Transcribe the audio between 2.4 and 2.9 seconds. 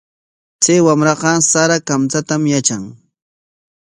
yatran.